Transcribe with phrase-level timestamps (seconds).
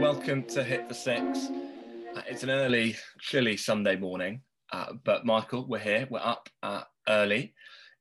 [0.00, 1.50] welcome to Hit the Six.
[2.16, 4.40] Uh, it's an early, chilly Sunday morning,
[4.72, 6.08] uh, but Michael, we're here.
[6.08, 7.52] We're up uh, early.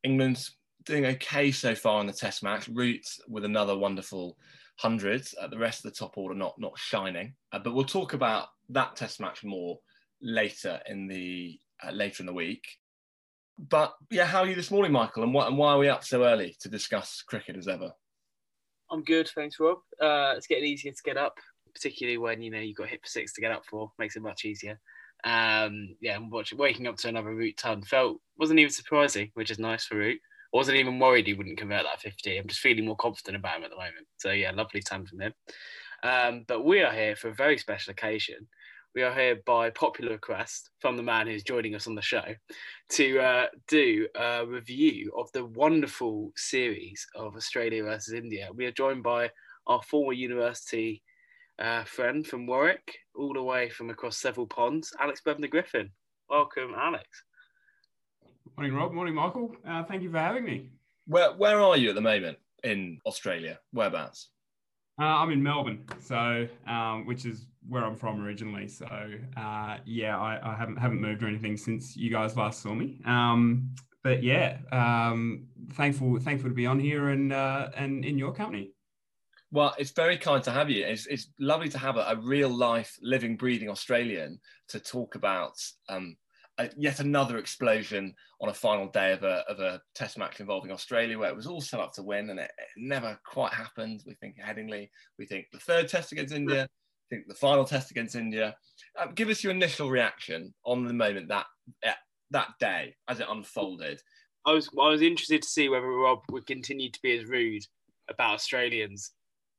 [0.04, 2.70] England's doing okay so far in the Test match.
[2.70, 4.38] Root with another wonderful
[4.78, 5.28] hundred.
[5.42, 8.48] Uh, the rest of the top order not not shining, uh, but we'll talk about
[8.70, 9.78] that Test match more
[10.22, 11.60] later in the
[11.92, 12.64] later in the week.
[13.58, 15.24] But yeah, how are you this morning, Michael?
[15.24, 17.92] And, and why are we up so early to discuss cricket as ever?
[18.92, 19.78] I'm good, thanks, Rob.
[20.02, 21.38] Uh, it's getting easier to get up,
[21.74, 23.92] particularly when you know you've got hit for six to get up for.
[23.98, 24.80] Makes it much easier.
[25.24, 29.52] Um, yeah, and watching, waking up to another Root ton felt wasn't even surprising, which
[29.52, 30.20] is nice for Root.
[30.54, 32.38] I wasn't even worried he wouldn't convert that 50.
[32.38, 34.08] I'm just feeling more confident about him at the moment.
[34.18, 35.34] So yeah, lovely time from him.
[36.02, 38.48] Um, but we are here for a very special occasion
[38.96, 42.24] we are here by popular request from the man who's joining us on the show
[42.90, 48.50] to uh, do a review of the wonderful series of Australia versus India.
[48.54, 49.30] We are joined by
[49.68, 51.04] our former university
[51.60, 55.90] uh, friend from Warwick, all the way from across several ponds, Alex Bevner Griffin.
[56.30, 57.06] Welcome, Alex.
[58.58, 58.94] Morning, Rob.
[58.94, 59.56] Morning, Michael.
[59.68, 60.70] Uh, thank you for having me.
[61.08, 63.60] Where Where are you at the moment in Australia?
[63.72, 64.30] Whereabouts?
[65.02, 68.68] Uh, I'm in Melbourne, so um, which is where I'm from originally.
[68.68, 68.86] So
[69.38, 73.00] uh, yeah, I, I, haven't haven't moved or anything since you guys last saw me.
[73.06, 78.34] Um, but yeah, um, thankful thankful to be on here and uh, and in your
[78.34, 78.74] company.
[79.52, 80.86] Well, it's very kind to have you.
[80.86, 85.56] It's, it's lovely to have a, a real life, living, breathing Australian to talk about
[85.88, 86.16] um,
[86.60, 90.72] a, yet another explosion on a final day of a, of a test match involving
[90.72, 94.04] Australia, where it was all set up to win and it, it never quite happened.
[94.06, 97.90] We think Headingley, we think the third test against India, I think the final test
[97.90, 98.56] against India.
[99.00, 101.48] Uh, give us your initial reaction on the moment that
[101.88, 101.94] uh,
[102.32, 104.00] that day as it unfolded.
[104.46, 107.64] I was I was interested to see whether Rob would continue to be as rude
[108.10, 109.12] about Australians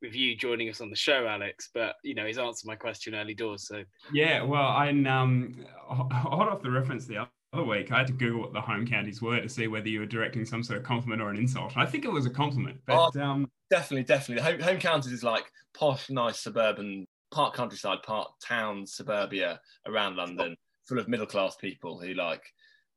[0.02, 1.70] with you joining us on the show, Alex.
[1.72, 3.66] But you know, he's answered my question early doors.
[3.66, 5.54] So yeah, well, I um,
[5.88, 9.20] hot off the reference the other week, I had to Google what the home counties
[9.20, 11.76] were to see whether you were directing some sort of compliment or an insult.
[11.76, 15.24] I think it was a compliment, but oh, um, definitely, definitely, home, home counties is
[15.24, 20.56] like posh, nice suburban, part countryside, part town, suburbia around London,
[20.86, 22.42] full of middle class people who like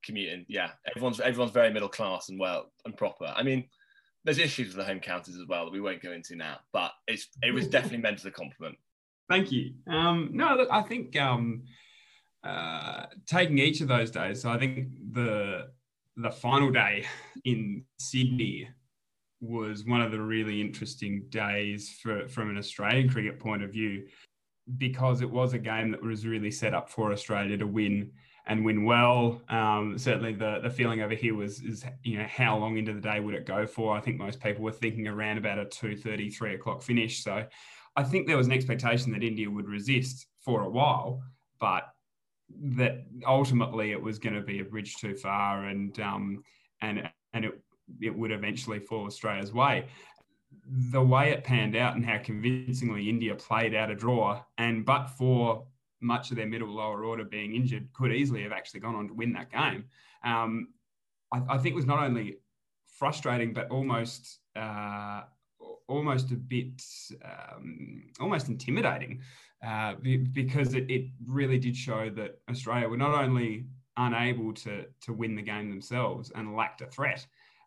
[0.04, 0.46] commuting.
[0.48, 3.34] Yeah, everyone's everyone's very middle class and well and proper.
[3.36, 3.66] I mean
[4.24, 6.92] there's issues with the home counties as well that we won't go into now, but
[7.08, 8.78] it's it was definitely meant as a compliment.
[9.30, 9.74] Thank you.
[9.88, 11.64] Um, no, look, I think um,
[12.44, 14.42] uh, taking each of those days.
[14.42, 15.68] So I think the
[16.18, 17.06] the final day
[17.46, 18.70] in Sydney
[19.42, 24.06] was one of the really interesting days for, from an Australian cricket point of view
[24.78, 28.10] because it was a game that was really set up for Australia to win
[28.46, 29.42] and win well.
[29.50, 33.02] Um, certainly, the the feeling over here was is you know how long into the
[33.02, 33.96] day would it go for?
[33.96, 37.24] I think most people were thinking around about a 2.30, 3 o'clock finish.
[37.24, 37.46] So
[37.96, 41.22] I think there was an expectation that India would resist for a while,
[41.60, 41.90] but
[42.62, 46.44] that ultimately it was going to be a bridge too far, and um,
[46.82, 47.62] and and it
[48.02, 49.86] it would eventually fall Australia's way.
[50.68, 55.08] The way it panned out and how convincingly India played out a draw, and but
[55.08, 55.66] for
[56.04, 59.14] much of their middle lower order being injured, could easily have actually gone on to
[59.14, 59.86] win that game.
[60.24, 60.70] Um,
[61.32, 62.38] I, I, think was not only
[62.88, 65.22] frustrating, but almost uh,
[65.88, 66.82] almost a bit
[67.24, 69.22] um, almost intimidating
[69.66, 69.96] uh,
[70.34, 73.66] because it, it really did show that Australia were not only
[73.98, 77.26] unable to to win the game themselves and lacked a threat,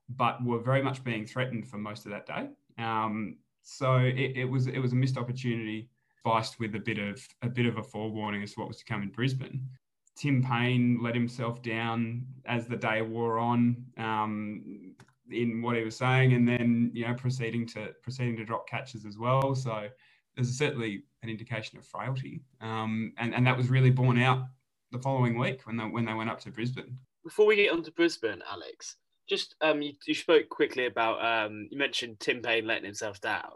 [0.09, 2.49] but were very much being threatened for most of that day.
[2.79, 5.89] Um, so it, it was it was a missed opportunity
[6.27, 8.85] spiced with a bit of a bit of a forewarning as to what was to
[8.85, 9.69] come in Brisbane.
[10.17, 14.95] Tim Paine let himself down as the day wore on um,
[15.31, 19.05] in what he was saying, and then you know proceeding to proceeding to drop catches
[19.05, 19.55] as well.
[19.55, 19.89] So
[20.35, 24.47] there's certainly an indication of frailty, um, and and that was really borne out
[24.91, 26.99] the following week when they when they went up to Brisbane.
[27.23, 28.97] Before we get on to Brisbane, Alex,
[29.29, 33.53] just um, you, you spoke quickly about um, you mentioned Tim Paine letting himself down,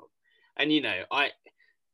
[0.57, 1.31] and you know I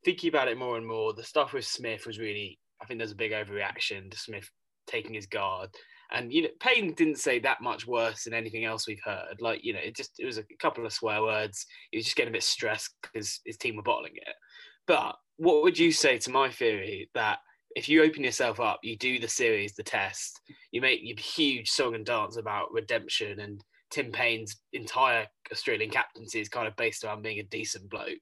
[0.06, 3.10] thinking about it more and more, the stuff with Smith was really, I think there's
[3.10, 4.48] a big overreaction to Smith
[4.86, 5.68] taking his guard.
[6.12, 9.38] And you know, Paine didn't say that much worse than anything else we've heard.
[9.40, 11.66] Like you know, it just it was a couple of swear words.
[11.90, 14.34] He was just getting a bit stressed because his team were bottling it.
[14.86, 17.40] But what would you say to my theory that
[17.74, 21.68] if you open yourself up, you do the series, the test, you make your huge
[21.68, 23.60] song and dance about redemption, and
[23.90, 28.20] Tim Paine's entire Australian captaincy is kind of based around being a decent bloke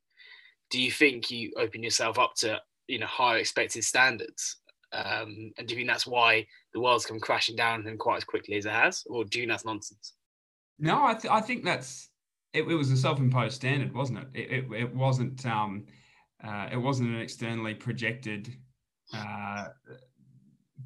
[0.74, 4.56] do you think you open yourself up to you know higher expected standards?
[4.92, 8.16] Um, and do you think that's why the world's come crashing down on him quite
[8.16, 10.14] as quickly as it has, or do you think that's nonsense?
[10.80, 12.08] No, I, th- I think that's
[12.52, 14.26] it, it, was a self-imposed standard, wasn't it?
[14.34, 15.46] It, it, it wasn't.
[15.46, 15.86] Um,
[16.42, 18.52] uh, it wasn't an externally projected
[19.14, 19.66] uh,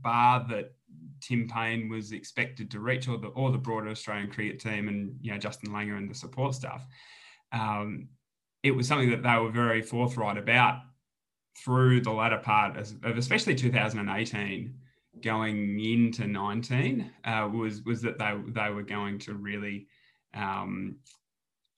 [0.03, 0.75] bar that
[1.23, 5.17] Tim Paine was expected to reach, or the or the broader Australian cricket team, and
[5.23, 6.87] you know Justin Langer and the support staff.
[7.53, 8.11] Um,
[8.63, 10.81] it was something that they were very forthright about
[11.65, 14.75] through the latter part of especially 2018
[15.23, 19.87] going into 19 uh, was was that they they were going to really
[20.35, 20.97] um,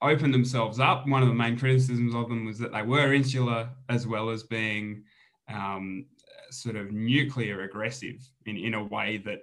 [0.01, 1.07] open themselves up.
[1.07, 4.43] One of the main criticisms of them was that they were insular as well as
[4.43, 5.03] being
[5.49, 6.05] um,
[6.49, 9.39] sort of nuclear aggressive in, in a way that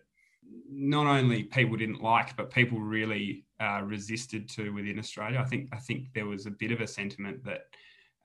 [0.70, 5.38] not only people didn't like, but people really uh, resisted to within Australia.
[5.38, 7.62] I think I think there was a bit of a sentiment that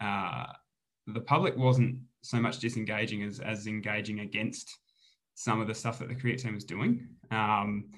[0.02, 0.52] uh,
[1.08, 4.78] the public wasn't so much disengaging as as engaging against
[5.36, 7.08] some of the stuff that the cricket team was doing.
[7.32, 7.92] Um,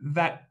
[0.00, 0.48] that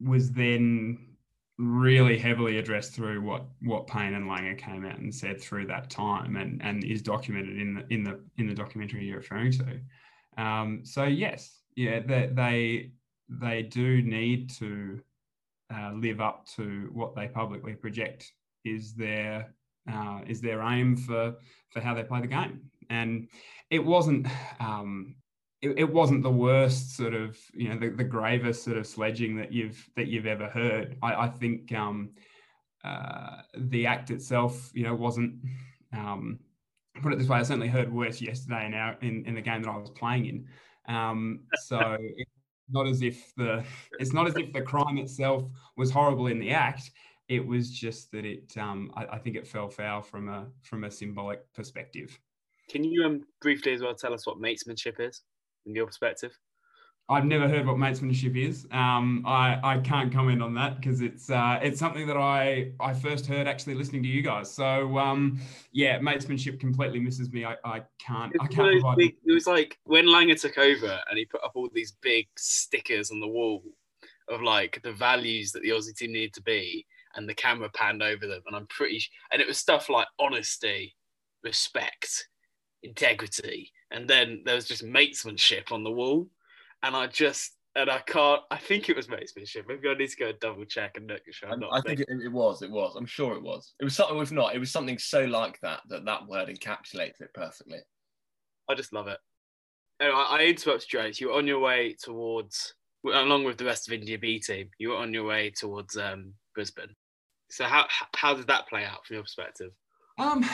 [0.00, 1.12] was then
[1.58, 5.90] really heavily addressed through what what Paine and Langer came out and said through that
[5.90, 9.80] time, and and is documented in the in the in the documentary you're referring to.
[10.42, 12.90] Um, so yes, yeah, they they,
[13.40, 15.00] they do need to
[15.72, 18.30] uh, live up to what they publicly project
[18.64, 19.54] is their
[19.90, 21.34] uh, is their aim for
[21.70, 23.28] for how they play the game, and
[23.70, 24.26] it wasn't.
[24.60, 25.16] Um,
[25.60, 29.36] it, it wasn't the worst sort of you know the, the gravest sort of sledging
[29.36, 30.96] that you've that you've ever heard.
[31.02, 32.10] I, I think um,
[32.84, 35.36] uh, the act itself, you know, wasn't.
[35.96, 36.40] Um,
[37.00, 39.62] put it this way, I certainly heard worse yesterday in our in, in the game
[39.62, 40.94] that I was playing in.
[40.94, 42.30] Um, so it's
[42.68, 43.64] not as if the
[43.98, 45.44] it's not as if the crime itself
[45.76, 46.90] was horrible in the act.
[47.28, 50.84] It was just that it um, I, I think it fell foul from a from
[50.84, 52.18] a symbolic perspective.
[52.70, 55.22] Can you um, briefly as well tell us what matesmanship is?
[55.66, 56.36] in your perspective?
[57.08, 58.66] I've never heard what matesmanship is.
[58.70, 62.94] Um, I, I can't comment on that because it's uh, it's something that I, I
[62.94, 64.50] first heard actually listening to you guys.
[64.50, 65.40] So um,
[65.72, 67.44] yeah, matesmanship completely misses me.
[67.44, 68.98] I, I can't I can't provide.
[68.98, 73.10] It was like when Langer took over and he put up all these big stickers
[73.10, 73.62] on the wall
[74.28, 78.02] of like the values that the Aussie team needed to be, and the camera panned
[78.02, 80.94] over them, and I'm pretty and it was stuff like honesty,
[81.42, 82.28] respect,
[82.82, 86.28] integrity, and then there was just matesmanship on the wall,
[86.82, 88.42] and I just and I can't.
[88.50, 89.66] I think it was matesmanship.
[89.66, 91.22] Maybe I need to go double check and look.
[91.30, 92.62] Sure i think it, it, was.
[92.62, 92.96] It was.
[92.96, 93.74] I'm sure it was.
[93.80, 94.18] It was something.
[94.18, 97.78] If not, it was something so like that that that word encapsulates it perfectly.
[98.68, 99.18] I just love it.
[100.00, 101.26] Anyway, I, I interrupted you.
[101.26, 102.74] You were on your way towards,
[103.04, 104.68] along with the rest of India B team.
[104.78, 106.94] You were on your way towards um, Brisbane.
[107.50, 109.70] So how how did that play out from your perspective?
[110.18, 110.44] Um,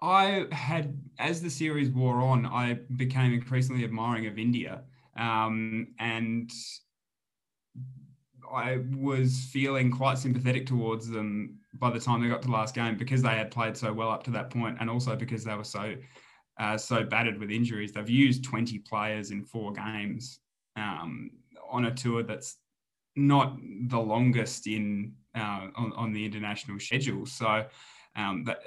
[0.00, 4.82] I had, as the series wore on, I became increasingly admiring of India.
[5.18, 6.50] Um, and
[8.52, 12.74] I was feeling quite sympathetic towards them by the time they got to the last
[12.74, 15.54] game because they had played so well up to that point, and also because they
[15.54, 15.94] were so
[16.58, 17.92] uh, so battered with injuries.
[17.92, 20.40] They've used 20 players in four games
[20.76, 21.30] um,
[21.70, 22.56] on a tour that's
[23.14, 23.56] not
[23.88, 27.26] the longest in uh, on, on, the international schedule.
[27.26, 27.64] So
[28.16, 28.60] um, that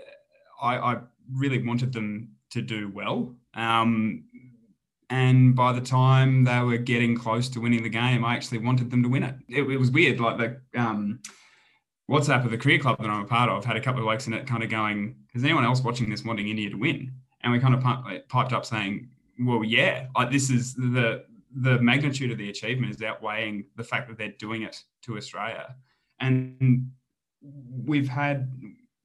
[0.61, 0.97] I, I,
[1.33, 3.35] really wanted them to do well.
[3.55, 4.23] Um,
[5.11, 8.89] and by the time they were getting close to winning the game, I actually wanted
[8.89, 9.35] them to win it.
[9.49, 10.21] It, it was weird.
[10.21, 11.19] Like the um,
[12.09, 14.27] WhatsApp of the career club that I'm a part of had a couple of likes
[14.27, 17.51] in it, kind of going, "Is anyone else watching this wanting India to win?" And
[17.51, 17.83] we kind of
[18.29, 23.01] piped up saying, "Well, yeah, like this is the the magnitude of the achievement is
[23.01, 25.75] outweighing the fact that they're doing it to Australia."
[26.21, 26.89] And
[27.85, 28.49] we've had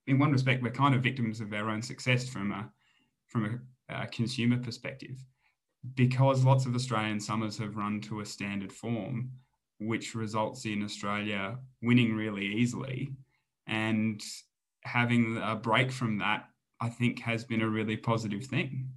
[0.07, 2.71] in one respect, we're kind of victims of our own success from a
[3.27, 5.19] from a, a consumer perspective,
[5.95, 9.31] because lots of Australian summers have run to a standard form,
[9.78, 13.12] which results in Australia winning really easily,
[13.66, 14.23] and
[14.83, 16.49] having a break from that,
[16.81, 18.88] I think, has been a really positive thing.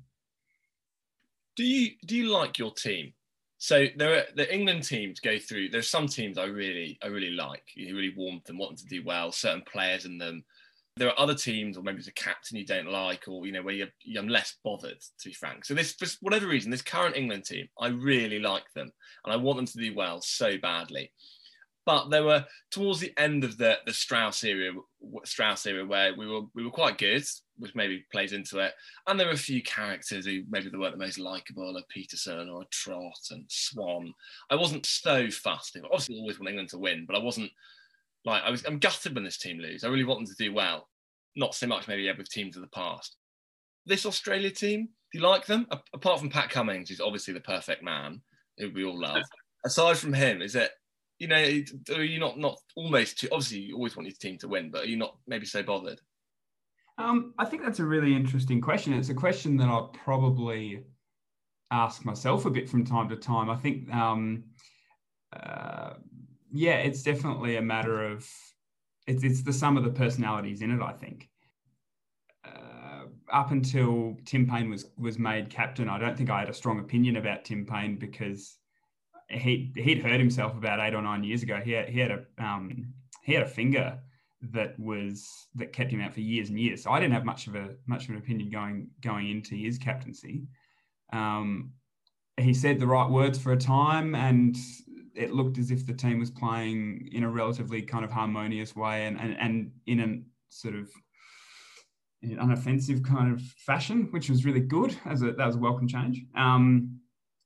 [1.56, 3.14] Do you do you like your team?
[3.58, 5.70] So there are the England teams go through.
[5.70, 7.64] There's some teams I really I really like.
[7.76, 9.34] You really warm them, want them to do well.
[9.34, 10.46] Certain players in them
[11.00, 13.64] there are other teams, or maybe it's a captain you don't like, or you know
[13.64, 13.88] where you're,
[14.18, 15.64] I'm less bothered, to be frank.
[15.64, 18.92] So this, for whatever reason, this current England team, I really like them,
[19.24, 21.12] and I want them to do well so badly.
[21.86, 24.74] But there were towards the end of the the Strauss era,
[25.24, 27.24] Strauss era, where we were we were quite good,
[27.58, 28.74] which maybe plays into it.
[29.08, 32.54] And there were a few characters who maybe they weren't the most likable, like Pietersen
[32.54, 34.14] or Trott and Swann.
[34.52, 35.78] I wasn't so fussed.
[35.84, 37.52] Obviously, always want England to win, but I wasn't
[38.26, 39.84] like I was, I'm gutted when this team lose.
[39.84, 40.89] I really want them to do well.
[41.36, 43.16] Not so much maybe with teams of the past.
[43.86, 45.68] This Australia team, do you like them?
[45.72, 48.22] A- apart from Pat Cummins, who's obviously the perfect man,
[48.58, 49.24] who we all love.
[49.66, 50.72] Aside from him, is it
[51.20, 51.62] you know,
[51.96, 53.28] are you not not almost too?
[53.32, 56.00] Obviously, you always want your team to win, but are you not maybe so bothered?
[56.98, 58.94] Um, I think that's a really interesting question.
[58.94, 60.84] It's a question that I'll probably
[61.72, 63.50] ask myself a bit from time to time.
[63.50, 64.46] I think, um,
[65.34, 65.94] uh,
[66.52, 68.28] yeah, it's definitely a matter of
[69.10, 70.82] it's it's the sum of the personalities in it.
[70.82, 71.30] I think.
[72.46, 76.54] Uh, up until Tim Paine was was made captain, I don't think I had a
[76.54, 78.58] strong opinion about Tim Paine because
[79.30, 81.60] he he'd hurt himself about eight or nine years ago.
[81.64, 84.00] He had, he had a um, he had a finger
[84.42, 86.84] that was that kept him out for years and years.
[86.84, 89.78] So I didn't have much of a much of an opinion going going into his
[89.78, 90.44] captaincy.
[91.12, 91.72] Um,
[92.38, 94.56] he said the right words for a time, and
[95.20, 99.06] it looked as if the team was playing in a relatively kind of harmonious way
[99.06, 100.08] and and, and in a
[100.50, 100.90] sort of
[102.22, 105.88] an unoffensive kind of fashion, which was really good as a that was a welcome
[105.88, 106.22] change.
[106.36, 107.00] Um,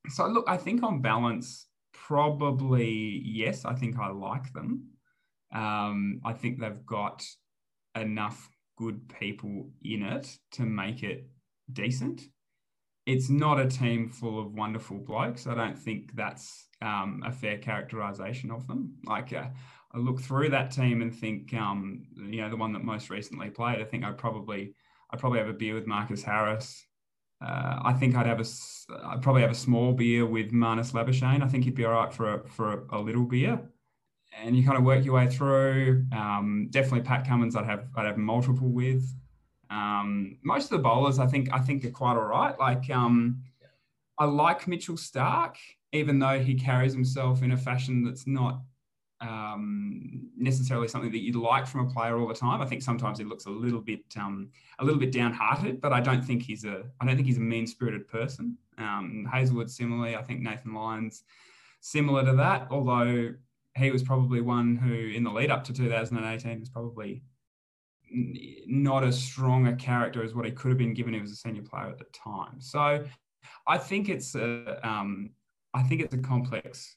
[0.09, 3.65] so look, I think on balance, probably yes.
[3.65, 4.89] I think I like them.
[5.53, 7.23] Um, I think they've got
[7.95, 11.27] enough good people in it to make it
[11.71, 12.21] decent.
[13.05, 15.45] It's not a team full of wonderful blokes.
[15.47, 18.95] I don't think that's um, a fair characterization of them.
[19.05, 19.47] Like, uh,
[19.93, 23.49] I look through that team and think, um, you know, the one that most recently
[23.49, 24.73] played, I think I'd probably,
[25.11, 26.85] I'd probably have a beer with Marcus Harris.
[27.45, 28.45] Uh, I think I'd have a,
[29.05, 31.43] I'd probably have a small beer with Marnus Labuschagne.
[31.43, 33.61] I think he'd be all right for a, for a, a little beer
[34.41, 36.05] and you kind of work your way through.
[36.11, 39.03] Um, definitely Pat Cummins, I'd have I'd have multiple with.
[39.73, 42.57] Um, most of the bowlers, I think I think are quite all right.
[42.59, 43.41] Like um,
[44.19, 45.57] I like Mitchell Stark,
[45.91, 48.61] even though he carries himself in a fashion that's not
[49.19, 52.61] um, necessarily something that you'd like from a player all the time.
[52.61, 54.49] I think sometimes he looks a little bit um,
[54.79, 57.41] a little bit downhearted, but I don't think he's a I don't think he's a
[57.41, 58.57] mean spirited person.
[58.77, 61.23] Um, Hazlewood similarly, I think Nathan Lyon's
[61.81, 63.33] similar to that, although
[63.75, 67.23] he was probably one who, in the lead up to 2018, was probably
[68.13, 71.35] not as strong a character as what he could have been given he was a
[71.35, 72.59] senior player at the time.
[72.59, 73.03] So
[73.67, 75.31] I think it's a, um,
[75.73, 76.95] I think it's a complex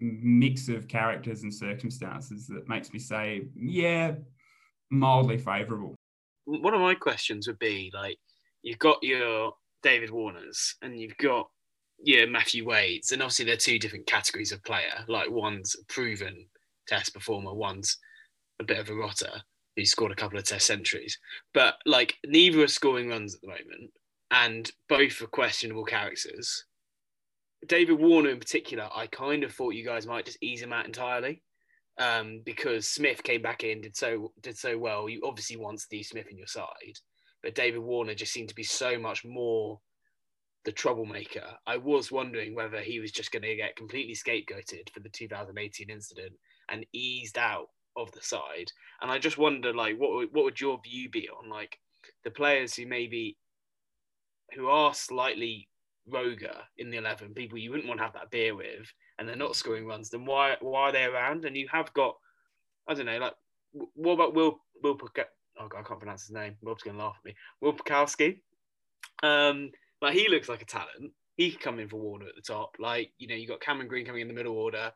[0.00, 4.14] mix of characters and circumstances that makes me say, yeah,
[4.90, 5.94] mildly favourable.
[6.44, 8.18] One of my questions would be like,
[8.62, 11.48] you've got your David Warners and you've got
[12.00, 15.04] yeah, Matthew Wades, and obviously they're two different categories of player.
[15.08, 16.46] Like one's a proven
[16.86, 17.98] test performer, one's
[18.60, 19.42] a bit of a rotter
[19.78, 21.18] who scored a couple of test centuries.
[21.54, 23.92] But like neither are scoring runs at the moment,
[24.30, 26.64] and both are questionable characters.
[27.66, 30.86] David Warner in particular, I kind of thought you guys might just ease him out
[30.86, 31.42] entirely.
[31.98, 35.08] Um, because Smith came back in, did so did so well.
[35.08, 36.98] You obviously want Steve Smith in your side,
[37.42, 39.80] but David Warner just seemed to be so much more
[40.64, 45.00] the troublemaker, I was wondering whether he was just going to get completely scapegoated for
[45.00, 46.34] the 2018 incident
[46.68, 48.70] and eased out of the side.
[49.02, 51.78] And I just wonder, like, what what would your view be on like
[52.24, 53.36] the players who maybe
[54.54, 55.68] who are slightly
[56.10, 59.36] roguer in the 11, people you wouldn't want to have that beer with, and they're
[59.36, 61.44] not scoring runs, then why why are they around?
[61.44, 62.16] And you have got,
[62.88, 63.34] I don't know, like,
[63.94, 64.98] what about Will Will
[65.60, 66.56] Oh God, I can't pronounce his name.
[66.62, 67.34] Rob's gonna laugh at me.
[67.60, 68.40] Will Pucovski.
[69.22, 71.12] Um, like he looks like a talent.
[71.36, 72.76] He could come in for Warner at the top.
[72.78, 74.92] Like you know, you got Cameron Green coming in the middle order.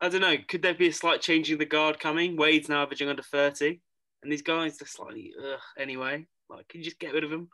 [0.00, 0.36] I don't know.
[0.48, 2.36] Could there be a slight change in the guard coming?
[2.36, 3.80] Wade's now averaging under thirty,
[4.22, 6.26] and these guys are slightly ugh, anyway.
[6.48, 7.48] Like, can you just get rid of them?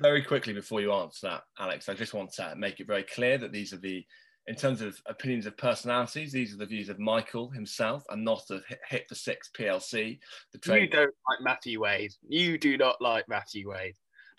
[0.00, 3.36] Very quickly before you answer that, Alex, I just want to make it very clear
[3.38, 4.04] that these are the,
[4.46, 8.50] in terms of opinions of personalities, these are the views of Michael himself and not
[8.50, 10.18] of Hit the Six PLC.
[10.52, 12.12] The train- you don't like Matthew Wade.
[12.26, 13.94] You do not like Matthew Wade.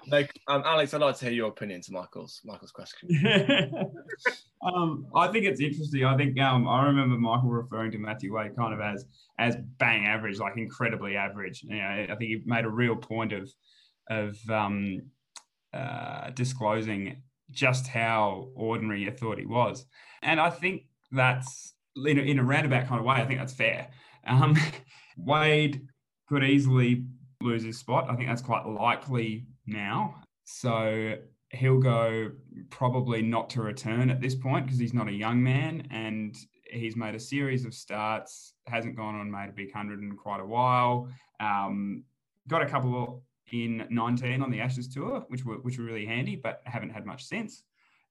[0.08, 3.10] No, um, Alex, I'd like to hear your opinion to Michael's Michael's question.
[4.62, 6.06] um, I think it's interesting.
[6.06, 9.06] I think um, I remember Michael referring to Matthew Wade kind of as
[9.40, 11.64] as bang average, like incredibly average.
[11.64, 13.52] You know, I think he made a real point of
[14.10, 15.02] of um,
[15.74, 17.22] uh, disclosing
[17.52, 19.86] just how ordinary you thought he was,
[20.22, 23.16] and I think that's in a, in a roundabout kind of way.
[23.16, 23.90] I think that's fair.
[24.28, 24.56] Um,
[25.18, 25.88] Wade
[26.28, 27.06] could easily
[27.42, 28.10] lose his spot.
[28.10, 30.22] I think that's quite likely now.
[30.44, 31.16] So
[31.50, 32.32] he'll go
[32.70, 36.36] probably not to return at this point because he's not a young man and
[36.72, 40.42] he's made a series of starts, hasn't gone on made a big hundred in quite
[40.42, 41.10] a while.
[41.40, 42.04] Um,
[42.48, 46.36] got a couple in 19 on the Ashes tour, which were which were really handy,
[46.36, 47.64] but haven't had much since.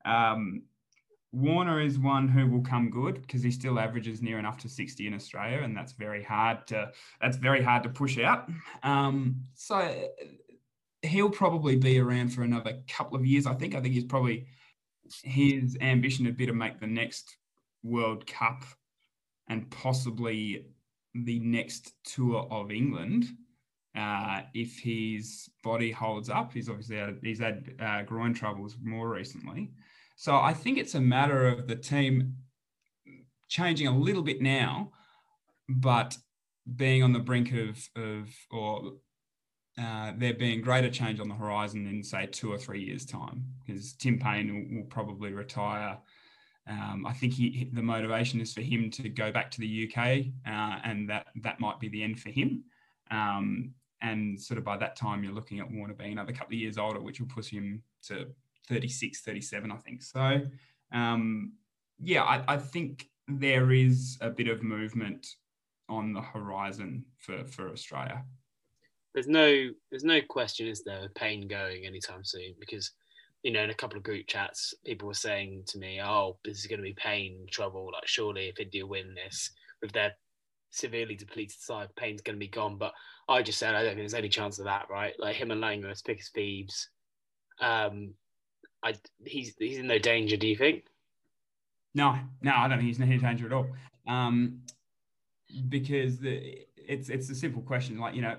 [0.05, 0.63] Um,
[1.33, 5.07] Warner is one who will come good because he still averages near enough to 60
[5.07, 8.49] in Australia, and that's very hard to that's very hard to push out.
[8.85, 10.09] Um, so
[11.05, 13.47] he'll probably be around for another couple of years.
[13.47, 13.75] I think.
[13.75, 14.47] I think he's probably
[15.23, 17.37] his ambition would be to make the next
[17.83, 18.65] World Cup
[19.49, 20.67] and possibly
[21.15, 23.27] the next tour of England
[23.95, 26.53] uh, if his body holds up.
[26.53, 29.71] He's obviously had, he's had uh, groin troubles more recently.
[30.17, 32.37] So I think it's a matter of the team
[33.49, 34.93] changing a little bit now,
[35.69, 36.17] but
[36.77, 38.95] being on the brink of, of or
[39.81, 43.45] uh, there being greater change on the horizon in say two or three years time
[43.67, 45.99] because Tim Paine will, will probably retire.
[46.67, 50.27] Um, I think he, the motivation is for him to go back to the UK,
[50.47, 52.65] uh, and that that might be the end for him.
[53.11, 56.61] Um, and sort of by that time, you're looking at Warner being another couple of
[56.61, 58.27] years older, which will push him to
[58.69, 60.03] 36, 37, I think.
[60.03, 60.41] So,
[60.93, 61.53] um,
[61.99, 65.27] yeah, I, I think there is a bit of movement
[65.89, 68.25] on the horizon for, for Australia.
[69.15, 72.55] There's no there's no question, is there, Paine going anytime soon?
[72.59, 72.91] Because
[73.45, 76.59] you know, in a couple of group chats, people were saying to me, "Oh, this
[76.59, 77.91] is going to be pain trouble.
[77.93, 79.51] Like, surely if India win this
[79.83, 80.13] with their
[80.71, 82.93] severely depleted side, Paine's going to be gone." But
[83.29, 85.15] I just said I don't think there's any chance of that, right?
[85.19, 86.89] Like him and Langer as pick as thieves.
[87.61, 88.15] Um,
[88.83, 88.95] I
[89.27, 90.37] he's he's in no danger.
[90.37, 90.85] Do you think?
[91.95, 93.67] No, no, I don't think he's in any danger at all.
[94.09, 94.63] Um,
[95.69, 97.99] because the, it's it's a simple question.
[97.99, 98.37] Like you know,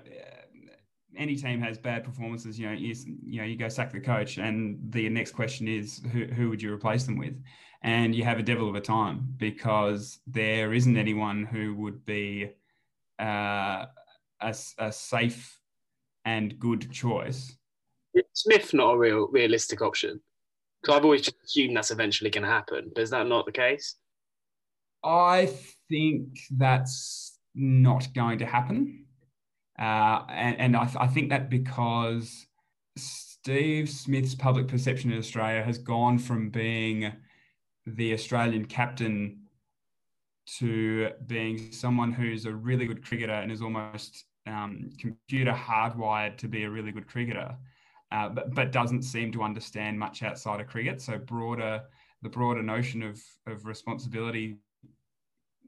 [1.16, 2.58] any team has bad performances.
[2.58, 2.94] You know, you,
[3.24, 6.62] you know you go sack the coach, and the next question is who who would
[6.62, 7.34] you replace them with?
[7.82, 12.50] And you have a devil of a time because there isn't anyone who would be
[13.20, 13.86] uh,
[14.40, 15.60] a, a safe
[16.24, 17.56] and good choice.
[18.32, 20.20] Smith not a real realistic option?
[20.82, 22.90] Because I've always just assumed that's eventually going to happen.
[22.94, 23.96] But is that not the case?
[25.04, 25.50] I
[25.88, 29.05] think that's not going to happen.
[29.78, 32.46] Uh, and, and I, th- I, think that because
[32.96, 37.12] Steve Smith's public perception in Australia has gone from being
[37.86, 39.40] the Australian captain
[40.58, 46.48] to being someone who's a really good cricketer and is almost um, computer hardwired to
[46.48, 47.54] be a really good cricketer,
[48.12, 51.02] uh, but, but doesn't seem to understand much outside of cricket.
[51.02, 51.82] So broader,
[52.22, 54.56] the broader notion of, of responsibility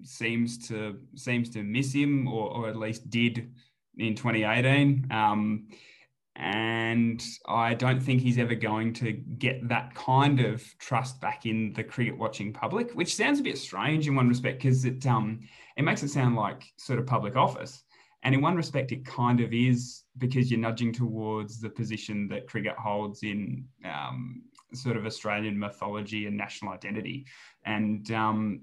[0.02, 3.52] seems to seems to miss him, or, or at least did
[3.98, 5.08] in 2018.
[5.10, 5.68] Um,
[6.36, 11.72] and I don't think he's ever going to get that kind of trust back in
[11.72, 15.40] the cricket watching public, which sounds a bit strange in one respect because it um,
[15.76, 17.82] it makes it sound like sort of public office.
[18.22, 22.46] And in one respect, it kind of is because you're nudging towards the position that
[22.46, 24.42] cricket holds in um,
[24.74, 27.26] sort of Australian mythology and national identity.
[27.64, 28.62] And um,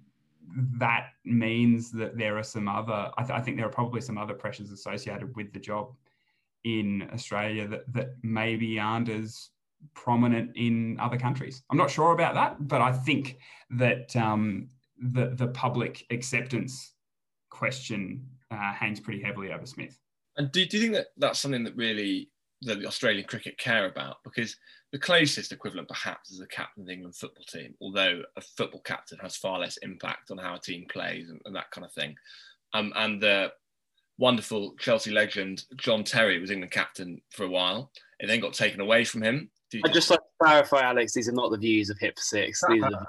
[0.77, 4.17] that means that there are some other, I, th- I, think there are probably some
[4.17, 5.93] other pressures associated with the job
[6.63, 9.49] in Australia that, that maybe aren't as
[9.93, 11.63] prominent in other countries.
[11.69, 13.37] I'm not sure about that, but I think
[13.71, 16.93] that um, the, the public acceptance
[17.49, 19.99] question uh, hangs pretty heavily over Smith.
[20.37, 22.29] And do, do you think that that's something that really
[22.65, 24.17] the Australian cricket care about?
[24.23, 24.55] Because
[24.91, 28.81] the closest equivalent, perhaps, is the captain of the England football team, although a football
[28.81, 31.93] captain has far less impact on how a team plays and, and that kind of
[31.93, 32.15] thing.
[32.73, 33.51] Um, and the
[34.17, 37.91] wonderful Chelsea legend John Terry was England captain for a while.
[38.19, 39.49] It then got taken away from him.
[39.83, 42.61] I'd just like to clarify, Alex, these are not the views of Hip Six.
[42.69, 43.07] Are...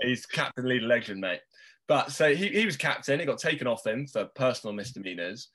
[0.00, 1.40] He's captain, leader, legend, mate.
[1.88, 3.20] But so he, he was captain.
[3.20, 5.48] It got taken off him for personal misdemeanors.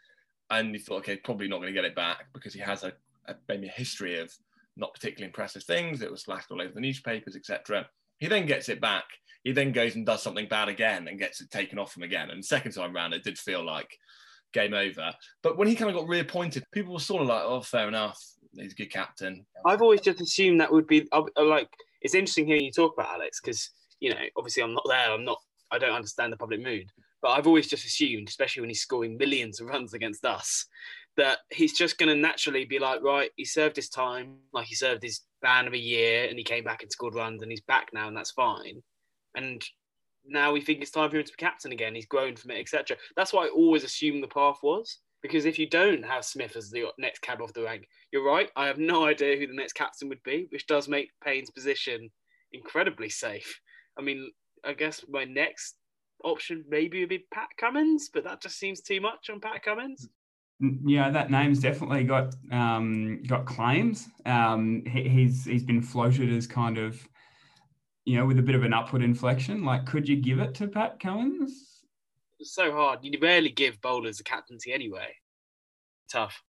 [0.52, 2.94] And he thought, okay, probably not going to get it back because he has a,
[3.28, 4.32] a maybe a history of
[4.78, 6.02] not particularly impressive things.
[6.02, 7.88] It was slashed all over the newspapers, etc.
[8.20, 9.06] He then gets it back.
[9.44, 12.30] He then goes and does something bad again and gets it taken off him again.
[12.30, 13.98] And second time round, it did feel like
[14.54, 15.12] game over.
[15.42, 18.22] But when he kind of got reappointed, people were sort of like, "Oh, fair enough.
[18.54, 21.70] He's a good captain." I've always just assumed that would be uh, uh, like.
[22.02, 25.12] It's interesting hearing you talk about Alex because you know, obviously, I'm not there.
[25.12, 25.40] I'm not.
[25.72, 26.92] I don't understand the public mood.
[27.22, 30.66] But I've always just assumed, especially when he's scoring millions of runs against us,
[31.18, 34.76] that he's just going to naturally be like, right, he served his time, like he
[34.76, 37.62] served his ban of a year, and he came back and scored runs, and he's
[37.62, 38.82] back now, and that's fine.
[39.36, 39.64] And
[40.26, 41.96] now we think it's time for him to be captain again.
[41.96, 42.98] He's grown from it, etc.
[43.16, 45.00] That's what I always assumed the path was.
[45.22, 48.50] Because if you don't have Smith as the next cab off the rank, you're right.
[48.56, 52.10] I have no idea who the next captain would be, which does make Paine's position
[52.54, 53.60] incredibly safe.
[54.00, 54.32] I mean,
[54.66, 55.76] I guess my next
[56.24, 60.10] option maybe would be Pat Cummins, but that just seems too much on Pat Cummins
[60.86, 64.10] yeah, that name's definitely got um, got claims.
[64.26, 67.08] Um, he, he's he's been floated as kind of,
[68.06, 69.66] you know, with a bit of an upward inflection.
[69.66, 71.82] Like, could you give it to Pat Cummins?
[72.40, 73.00] It's so hard.
[73.02, 75.16] You rarely give bowlers a captaincy anyway.
[76.12, 76.44] Tough.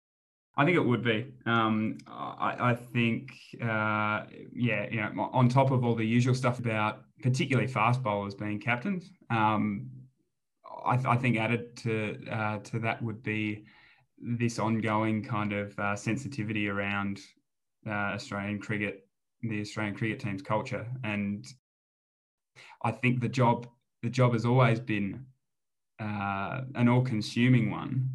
[0.60, 1.32] I think it would be.
[1.46, 6.58] Um, I, I, think, uh, yeah, you know, on top of all the usual stuff
[6.58, 9.88] about particularly fast bowlers being captains, um,
[10.84, 13.64] I, I, think added to uh, to that would be
[14.18, 17.20] this ongoing kind of uh, sensitivity around
[17.86, 19.08] uh, Australian cricket,
[19.40, 21.46] the Australian cricket team's culture, and
[22.84, 23.66] I think the job
[24.02, 25.24] the job has always been
[25.98, 28.10] uh, an all-consuming one,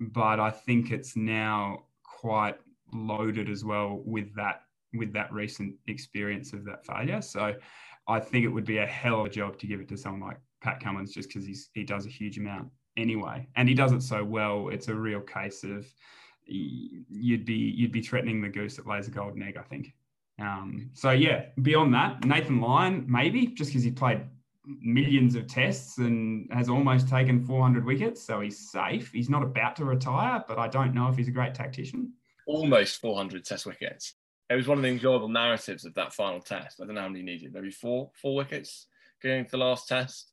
[0.00, 2.56] but I think it's now quite
[2.92, 4.62] loaded as well with that
[4.94, 7.20] with that recent experience of that failure.
[7.20, 7.54] So
[8.06, 10.22] I think it would be a hell of a job to give it to someone
[10.22, 13.92] like Pat Cummins just because he's he does a huge amount anyway, and he does
[13.92, 14.68] it so well.
[14.68, 15.86] It's a real case of
[16.46, 19.56] you'd be you'd be threatening the goose that lays a golden egg.
[19.58, 19.94] I think.
[20.40, 24.20] Um, so yeah, beyond that, Nathan Lyon maybe just because he played
[24.80, 29.10] millions of tests and has almost taken 400 wickets, so he's safe.
[29.12, 32.12] He's not about to retire, but I don't know if he's a great tactician.
[32.46, 34.14] Almost 400 test wickets.
[34.50, 36.80] It was one of the enjoyable narratives of that final test.
[36.80, 38.86] I don't know how many needed, maybe four, four wickets
[39.22, 40.32] going to the last test.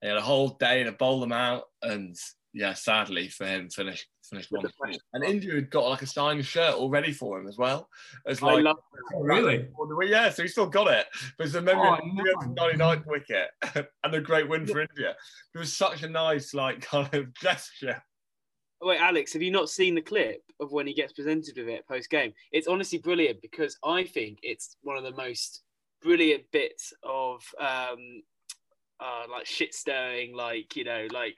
[0.00, 2.16] And he had a whole day to bowl them out, and
[2.52, 4.64] yeah, sadly for him, finished finished one.
[5.12, 7.88] And India had got like a signed shirt all ready for him as well.
[8.26, 9.68] As like, oh, really?
[10.08, 11.06] Yeah, so he still got it.
[11.36, 13.48] But it's a memory oh, of the 99th wicket
[14.04, 15.14] and a great win for India.
[15.54, 18.02] It was such a nice, like, kind of gesture.
[18.82, 21.88] Wait, Alex, have you not seen the clip of when he gets presented with it
[21.88, 22.32] post game?
[22.52, 25.62] It's honestly brilliant because I think it's one of the most
[26.02, 28.22] brilliant bits of um,
[29.00, 31.36] uh, like shit stirring, like you know, like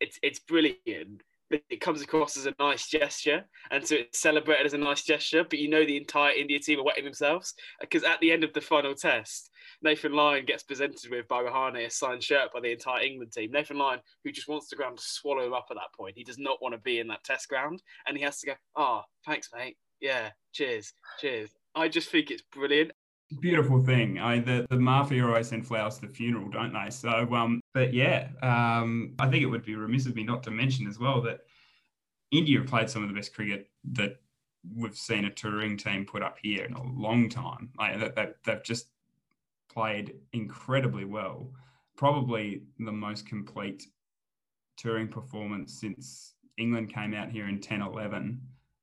[0.00, 1.22] it's it's brilliant
[1.70, 5.44] it comes across as a nice gesture, and so it's celebrated as a nice gesture.
[5.44, 8.52] But you know, the entire India team are wetting themselves because at the end of
[8.52, 9.50] the final test,
[9.82, 13.50] Nathan Lyon gets presented with by Rahane a signed shirt by the entire England team.
[13.50, 16.24] Nathan Lyon, who just wants the ground to swallow him up at that point, he
[16.24, 19.02] does not want to be in that test ground, and he has to go, "Ah,
[19.02, 19.76] oh, thanks, mate.
[20.00, 22.92] Yeah, cheers, cheers." I just think it's brilliant
[23.40, 24.18] beautiful thing.
[24.18, 26.90] I the, the mafia always send flowers to the funeral, don't they?
[26.90, 30.50] So um, but yeah, um, I think it would be remiss of me not to
[30.50, 31.40] mention as well that
[32.30, 34.16] India played some of the best cricket that
[34.76, 37.70] we've seen a touring team put up here in a long time.
[37.78, 38.88] Like that, that they've just
[39.72, 41.52] played incredibly well.
[41.96, 43.84] Probably the most complete
[44.76, 48.40] touring performance since England came out here in 10 11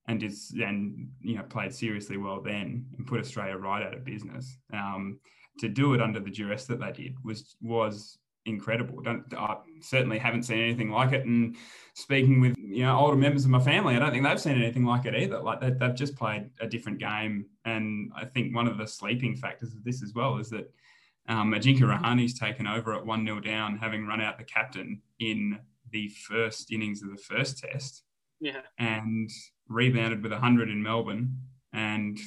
[0.08, 4.04] and is and you know played seriously well then and put Australia right out of
[4.04, 4.58] business.
[4.74, 5.20] Um,
[5.60, 9.02] to do it under the duress that they did was was incredible.
[9.02, 11.26] Don't I certainly haven't seen anything like it.
[11.26, 11.56] And
[11.94, 14.86] speaking with you know older members of my family, I don't think they've seen anything
[14.86, 15.40] like it either.
[15.40, 17.46] Like they, have just played a different game.
[17.66, 20.72] And I think one of the sleeping factors of this as well is that
[21.28, 25.60] um, Ajinkya Rahane's taken over at one 0 down, having run out the captain in
[25.92, 28.04] the first innings of the first test.
[28.41, 28.62] Yeah.
[28.77, 29.30] And
[29.69, 31.38] rebounded with 100 in Melbourne
[31.71, 32.19] and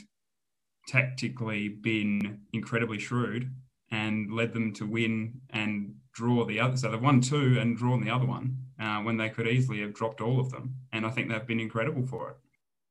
[0.89, 3.51] tactically been incredibly shrewd
[3.91, 6.77] and led them to win and draw the other.
[6.77, 9.93] So they've won two and drawn the other one uh, when they could easily have
[9.93, 10.77] dropped all of them.
[10.93, 12.37] And I think they've been incredible for it.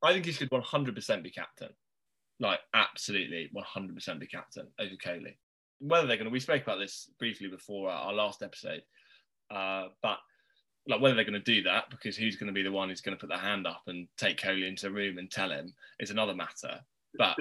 [0.04, 1.70] I think he should 100% be captain.
[2.40, 5.38] Like, absolutely 100% be captain over Kohli.
[5.80, 8.82] Whether they're going to, we spoke about this briefly before our last episode,
[9.52, 10.18] uh, but
[10.88, 13.02] like whether they're going to do that because who's going to be the one who's
[13.02, 15.74] going to put their hand up and take Kohli into a room and tell him
[16.00, 16.80] is another matter.
[17.18, 17.38] But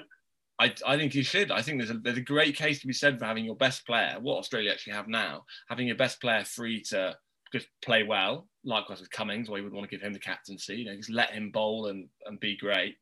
[0.61, 1.51] I, I think you should.
[1.51, 3.85] I think there's a, there's a great case to be said for having your best
[3.85, 7.17] player, what Australia actually have now, having your best player free to
[7.53, 8.47] just play well.
[8.65, 10.77] Likewise with Cummins, why you would want to give him the captaincy.
[10.77, 12.97] You know, just let him bowl and, and be great.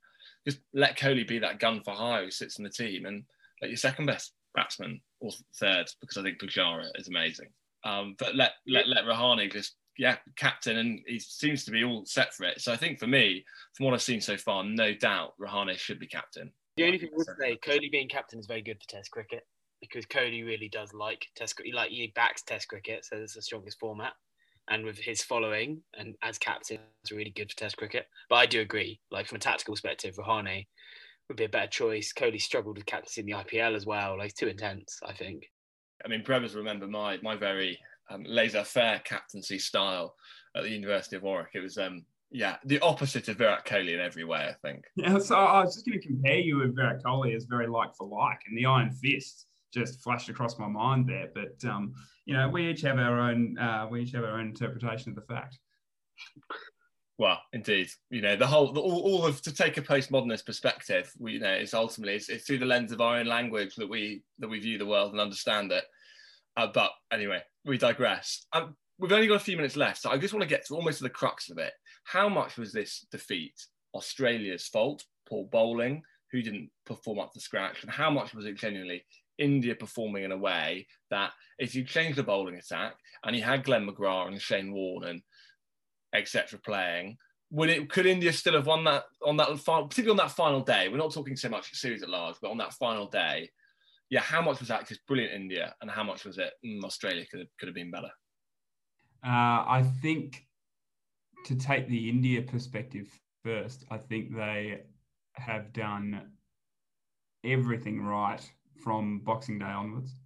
[0.46, 3.24] Just let Kohli be that gun for hire who sits in the team and
[3.60, 7.48] let your second best batsman or third, because I think Pujara is amazing.
[7.84, 12.06] Um, but let let let Rahane just yeah, captain, and he seems to be all
[12.06, 12.62] set for it.
[12.62, 15.98] So I think for me, from what I've seen so far, no doubt Rahane should
[15.98, 16.50] be captain.
[16.78, 19.46] The only thing I would say, Kohli being captain is very good for Test cricket
[19.78, 21.74] because Kohli really does like Test cricket.
[21.74, 24.14] Like he backs Test cricket, so it's the strongest format.
[24.70, 28.06] And with his following and as captain, it's really good for Test cricket.
[28.30, 30.66] But I do agree, like from a tactical perspective, Rahane
[31.28, 32.10] would be a better choice.
[32.14, 34.16] Kohli struggled with captaincy in the IPL as well.
[34.16, 35.50] Like too intense, I think.
[36.02, 37.78] I mean, Brevis remember my my very
[38.10, 40.14] um, laissez-faire captaincy style
[40.56, 41.50] at the University of Warwick.
[41.54, 44.84] It was um, yeah, the opposite of Virat Kohli in every way, I think.
[44.94, 47.94] Yeah, so I was just going to compare you with Virat Kohli as very like
[47.96, 51.28] for like, and the Iron Fist just flashed across my mind there.
[51.34, 51.92] But um,
[52.26, 55.16] you know, we each have our own uh, we each have our own interpretation of
[55.16, 55.58] the fact.
[57.18, 61.12] Well, indeed, you know the whole the, all, all of to take a postmodernist perspective.
[61.18, 63.88] We, you know, it's ultimately it's, it's, through the lens of our own language that
[63.88, 65.84] we that we view the world and understand it.
[66.56, 68.46] Uh, but anyway, we digress.
[68.52, 70.74] Um, we've only got a few minutes left, so I just want to get to
[70.74, 71.72] almost to the crux of it.
[72.04, 73.54] How much was this defeat
[73.94, 78.56] Australia's fault, poor bowling, who didn't perform up to scratch, and how much was it
[78.56, 79.04] genuinely
[79.38, 82.94] India performing in a way that if you change the bowling attack
[83.24, 85.22] and you had Glenn McGrath and Shane Warne and
[86.14, 86.58] etc.
[86.64, 87.16] playing,
[87.50, 90.60] would it could India still have won that on that final, particularly on that final
[90.60, 90.88] day?
[90.88, 93.50] We're not talking so much series at large, but on that final day,
[94.10, 97.24] yeah, how much was that just brilliant India, and how much was it mm, Australia
[97.30, 98.10] could have, could have been better?
[99.24, 100.46] Uh, I think
[101.46, 103.08] to take the India perspective
[103.42, 104.82] first, I think they
[105.34, 106.32] have done
[107.44, 108.40] everything right
[108.82, 110.16] from Boxing Day onwards.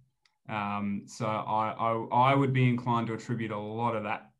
[0.49, 4.31] Um, so I, I, I would be inclined to attribute a lot of that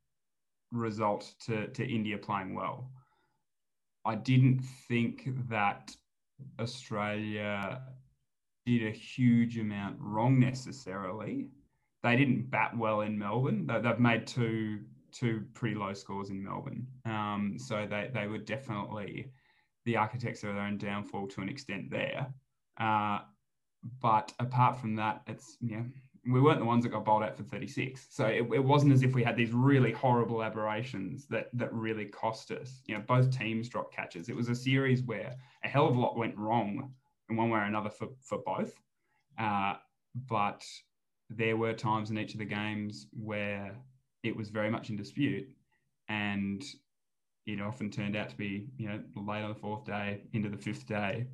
[0.72, 2.90] result to, to India playing well.
[4.06, 5.96] I didn't think that
[6.60, 7.82] Australia
[8.66, 11.48] did a huge amount wrong necessarily.
[12.04, 13.68] They didn't bat well in Melbourne.
[13.68, 14.80] They've made two
[15.12, 16.86] two pretty low scores in Melbourne.
[17.06, 19.32] Um, so they, they were definitely
[19.86, 22.28] the architects of their own downfall to an extent there.
[22.78, 23.20] Uh,
[24.02, 25.84] but apart from that, it's yeah,
[26.30, 28.08] we weren't the ones that got bowled out for 36.
[28.10, 32.06] So it, it wasn't as if we had these really horrible aberrations that that really
[32.06, 32.82] cost us.
[32.88, 34.28] You know, both teams dropped catches.
[34.28, 36.92] It was a series where a hell of a lot went wrong
[37.30, 38.74] in one way or another for, for both.
[39.38, 39.76] Uh,
[40.28, 40.64] but
[41.30, 43.76] there were times in each of the games where
[44.24, 45.48] it was very much in dispute.
[46.08, 46.64] And
[47.46, 50.58] it often turned out to be, you know, late on the fourth day into the
[50.58, 51.28] fifth day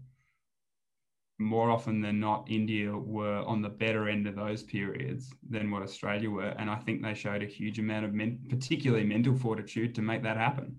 [1.41, 5.81] more often than not, India were on the better end of those periods than what
[5.81, 6.53] Australia were.
[6.57, 10.23] And I think they showed a huge amount of men, particularly mental fortitude to make
[10.23, 10.77] that happen.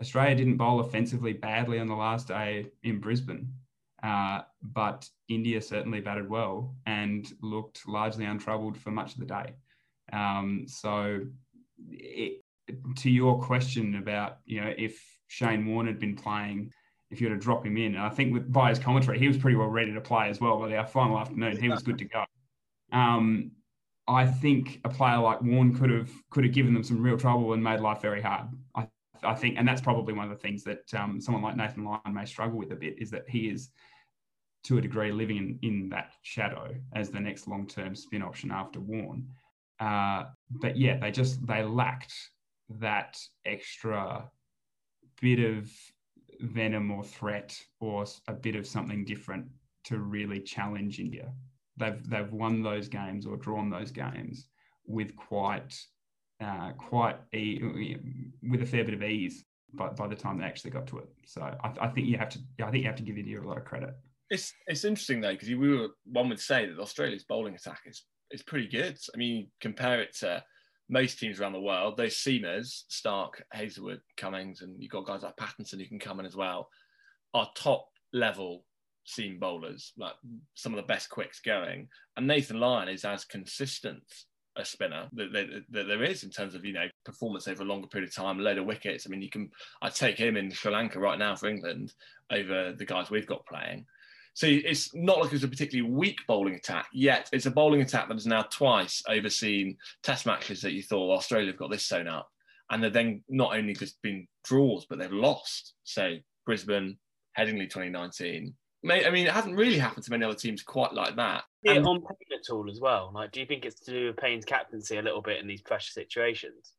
[0.00, 3.52] Australia didn't bowl offensively badly on the last day in Brisbane,
[4.02, 9.54] uh, but India certainly batted well and looked largely untroubled for much of the day.
[10.12, 11.20] Um, so,
[11.90, 12.42] it,
[12.96, 16.72] to your question about you know if Shane Warne had been playing
[17.10, 17.94] if you were to drop him in.
[17.94, 20.40] And I think with by his commentary, he was pretty well ready to play as
[20.40, 20.58] well.
[20.58, 22.24] By the final afternoon, he was good to go.
[22.92, 23.52] Um,
[24.06, 27.52] I think a player like Warne could have could have given them some real trouble
[27.52, 28.48] and made life very hard.
[28.74, 28.88] I,
[29.22, 32.14] I think, and that's probably one of the things that um, someone like Nathan Lyon
[32.14, 33.70] may struggle with a bit is that he is,
[34.64, 38.50] to a degree, living in, in that shadow as the next long term spin option
[38.50, 39.28] after Warne.
[39.80, 42.14] Uh, but yeah, they just they lacked
[42.80, 44.28] that extra
[45.20, 45.70] bit of
[46.40, 49.46] venom or threat or a bit of something different
[49.84, 51.32] to really challenge India.
[51.76, 54.48] They've they've won those games or drawn those games
[54.86, 55.74] with quite
[56.40, 57.96] uh, quite e-
[58.48, 61.08] with a fair bit of ease by, by the time they actually got to it.
[61.26, 63.42] So I, I think you have to I think you have to give India a
[63.42, 63.90] lot of credit.
[64.30, 68.04] It's it's interesting though because we were one would say that Australia's bowling attack is
[68.30, 68.98] is pretty good.
[69.14, 70.42] I mean, compare it to
[70.90, 75.36] most teams around the world, those seamers, Stark, Hazlewood, Cummins, and you've got guys like
[75.36, 76.68] Pattinson who can come in as well,
[77.34, 78.64] are top level
[79.04, 80.14] seam bowlers, like
[80.54, 81.88] some of the best quicks going.
[82.16, 84.02] And Nathan Lyon is as consistent
[84.58, 87.66] a spinner that, that, that, there is in terms of you know performance over a
[87.66, 89.06] longer period of time, a load of wickets.
[89.06, 91.94] I mean, you can I take him in Sri Lanka right now for England
[92.30, 93.86] over the guys we've got playing.
[94.34, 98.06] So it's not like it's a particularly weak bowling attack, yet it's a bowling attack
[98.06, 102.06] that has now twice overseen test matches that you thought Australia have got this sewn
[102.06, 102.28] up.
[102.70, 105.74] And they've then not only just been draws, but they've lost.
[105.82, 106.16] So
[106.46, 106.98] Brisbane,
[107.36, 108.54] Headingley 2019.
[108.84, 111.44] I mean, it hasn't really happened to many other teams quite like that.
[111.62, 113.10] Yeah, and, on Paine at all as well.
[113.12, 115.62] Like, do you think it's to do with Paine's captaincy a little bit in these
[115.62, 116.74] pressure situations?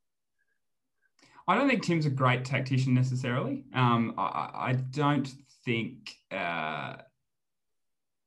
[1.48, 3.66] I don't think Tim's a great tactician necessarily.
[3.74, 5.28] Um, I, I, don't
[5.66, 6.96] think uh,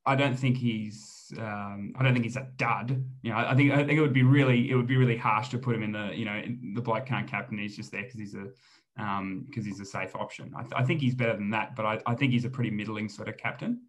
[0.04, 3.02] I don't think he's um, I don't think he's a dud.
[3.22, 5.50] You know, I think I think it would be really it would be really harsh
[5.50, 6.42] to put him in the you know
[6.74, 7.58] the bloke can't captain.
[7.58, 8.48] He's just there because he's a
[8.96, 10.52] because um, he's a safe option.
[10.56, 12.70] I, th- I, think he's better than that, but I, I, think he's a pretty
[12.70, 13.82] middling sort of captain.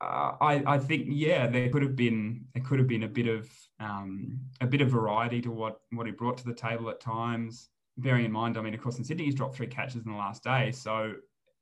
[0.00, 3.28] Uh, I, I think yeah, there could have been there could have been a bit
[3.28, 7.00] of um, a bit of variety to what what he brought to the table at
[7.00, 7.68] times.
[7.98, 10.16] Bearing in mind, I mean, of course, in Sydney he's dropped three catches in the
[10.16, 11.14] last day, so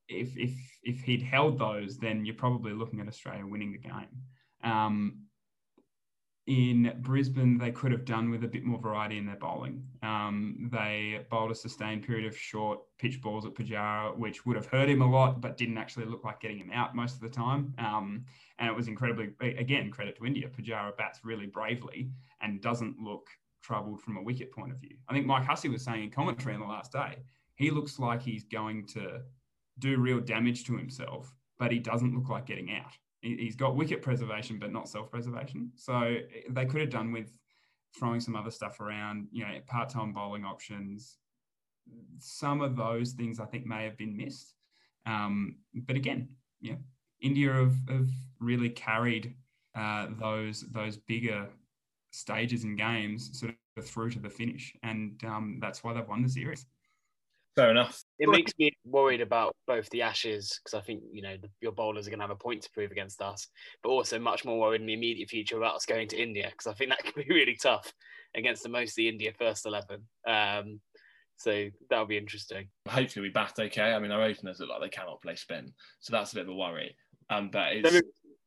[0.08, 4.08] if if if he'd held those, then you're probably looking at Australia winning the game.
[4.62, 5.24] Um,
[6.46, 9.84] in Brisbane, they could have done with a bit more variety in their bowling.
[10.02, 14.66] Um, they bowled a sustained period of short pitch balls at Pujara, which would have
[14.66, 17.28] hurt him a lot, but didn't actually look like getting him out most of the
[17.28, 17.74] time.
[17.78, 18.24] Um,
[18.58, 20.48] and it was incredibly, again, credit to India.
[20.48, 23.28] Pujara bats really bravely and doesn't look
[23.62, 24.96] troubled from a wicket point of view.
[25.08, 27.18] I think Mike Hussey was saying in commentary on the last day,
[27.54, 29.20] he looks like he's going to
[29.78, 32.96] do real damage to himself, but he doesn't look like getting out.
[33.22, 35.72] He's got wicket preservation, but not self preservation.
[35.76, 37.30] So they could have done with
[37.98, 41.18] throwing some other stuff around, you know, part time bowling options.
[42.18, 44.54] Some of those things I think may have been missed.
[45.06, 46.28] Um, but again,
[46.60, 46.76] yeah,
[47.20, 49.34] India have, have really carried
[49.74, 51.48] uh, those those bigger
[52.12, 56.22] stages and games sort of through to the finish, and um, that's why they've won
[56.22, 56.66] the series.
[57.60, 58.02] Fair enough.
[58.18, 61.72] It makes me worried about both the Ashes because I think you know the, your
[61.72, 63.48] bowlers are going to have a point to prove against us,
[63.82, 66.66] but also much more worried in the immediate future about us going to India because
[66.66, 67.92] I think that could be really tough
[68.34, 70.06] against the mostly India first eleven.
[70.26, 70.80] Um,
[71.36, 72.68] so that'll be interesting.
[72.88, 73.92] Hopefully, we bat okay.
[73.92, 76.48] I mean, our openers look like they cannot play spin, so that's a bit of
[76.48, 76.96] a worry.
[77.28, 78.00] Um, but it's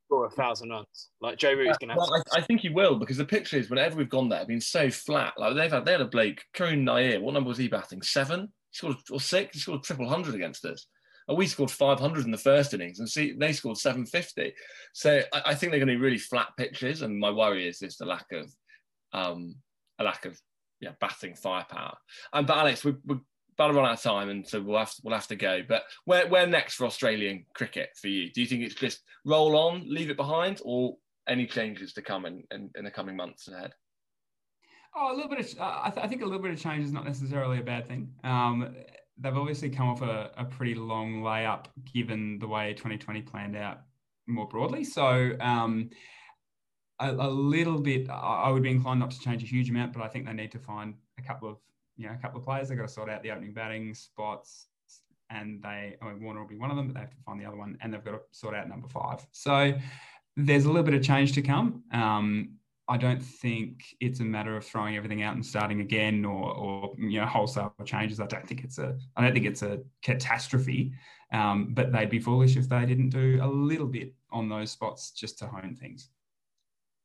[0.07, 1.09] score a thousand runs.
[1.21, 1.95] Like Joe Root's going to.
[1.95, 4.59] Well, I, I, think he will because the picture is whenever we've gone there, been
[4.59, 5.33] so flat.
[5.37, 7.21] Like they've had, they had a Blake Karun Nair.
[7.21, 8.01] What number was he batting?
[8.01, 8.51] Seven.
[8.73, 9.53] Scored or six.
[9.53, 10.87] He scored triple hundred against us.
[11.27, 14.53] And we scored 500 in the first innings, and see they scored 750.
[14.91, 17.79] So I, I think they're going to be really flat pitches, and my worry is
[17.79, 18.51] just a lack of,
[19.13, 19.55] um,
[19.99, 20.37] a lack of
[20.81, 21.95] yeah batting firepower.
[22.33, 23.15] And but Alex, we, we
[23.53, 25.61] about to run out of time, and so we'll have to, we'll have to go.
[25.67, 28.29] But where where next for Australian cricket for you?
[28.29, 32.25] Do you think it's just roll on, leave it behind, or any changes to come
[32.25, 33.71] in, in, in the coming months ahead?
[34.95, 36.85] Oh, a little bit of uh, I, th- I, think a little bit of change
[36.85, 38.13] is not necessarily a bad thing.
[38.23, 38.75] Um,
[39.17, 43.81] they've obviously come off a, a, pretty long layup given the way 2020 planned out
[44.27, 44.83] more broadly.
[44.83, 45.89] So um,
[46.99, 50.03] a, a, little bit, I would be inclined not to change a huge amount, but
[50.03, 51.57] I think they need to find a couple of
[51.97, 52.69] you know, a couple of players.
[52.69, 54.67] They've got to sort out the opening batting spots,
[55.29, 57.39] and they, I mean, Warner will be one of them, but they have to find
[57.39, 59.25] the other one, and they've got to sort out number five.
[59.31, 59.73] So
[60.35, 61.83] there's a little bit of change to come.
[61.91, 62.57] Um,
[62.89, 66.93] I don't think it's a matter of throwing everything out and starting again, or, or
[66.97, 68.19] you know, wholesale changes.
[68.19, 70.93] I don't think it's a, I don't think it's a catastrophe.
[71.31, 75.11] Um, but they'd be foolish if they didn't do a little bit on those spots
[75.11, 76.09] just to hone things.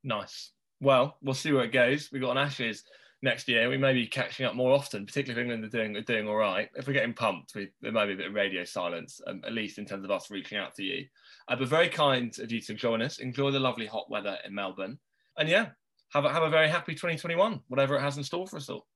[0.04, 0.52] Nice.
[0.80, 2.10] Well, we'll see where it goes.
[2.12, 2.84] We've got an Ashes
[3.22, 6.02] next year, we may be catching up more often, particularly if England are doing are
[6.02, 6.68] doing all right.
[6.74, 9.52] If we're getting pumped, we, there might be a bit of radio silence, um, at
[9.52, 11.06] least in terms of us reaching out to you.
[11.48, 13.18] Uh, but very kind of you to join us.
[13.18, 14.98] Enjoy the lovely hot weather in Melbourne,
[15.38, 15.68] and yeah,
[16.12, 18.86] have a, have a very happy 2021, whatever it has in store for us all.